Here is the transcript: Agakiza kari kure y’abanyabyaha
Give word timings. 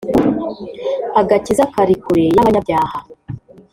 Agakiza 1.21 1.63
kari 1.73 1.95
kure 2.03 2.25
y’abanyabyaha 2.35 2.97